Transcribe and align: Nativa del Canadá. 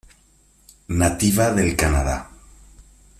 Nativa 1.01 1.51
del 1.51 1.75
Canadá. 1.75 2.27